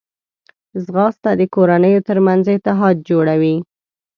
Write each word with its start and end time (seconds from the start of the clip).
ځغاسته 0.85 1.29
د 1.39 1.41
کورنیو 1.55 2.05
ترمنځ 2.07 2.43
اتحاد 2.55 2.95
جوړوي 3.09 3.55